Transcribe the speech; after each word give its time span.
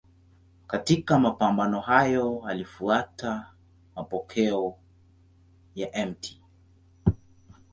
Katika 0.67 1.19
mapambano 1.19 1.79
hayo 1.81 2.43
alifuata 2.45 3.51
mapokeo 3.95 4.77
ya 5.75 6.05
Mt. 6.07 6.41